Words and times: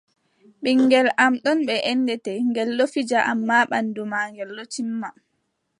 Ɓinngel 0.61 1.07
am 1.23 1.33
ɗon 1.43 1.59
bee 1.67 1.85
enʼente, 1.91 2.31
ngel 2.49 2.69
ɗon 2.77 2.91
fija 2.93 3.19
ammaa 3.31 3.67
ɓanndu 3.69 4.01
maagel 4.11 4.49
ɗon 4.57 4.67
timma. 4.73 5.09